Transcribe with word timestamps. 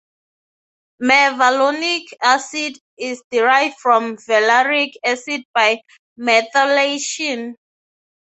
Mevalonic 0.99 2.07
acid 2.23 2.75
is 2.97 3.21
derived 3.29 3.75
from 3.79 4.17
valeric 4.17 4.93
acid 5.05 5.43
by 5.53 5.79
methylation. 6.19 7.53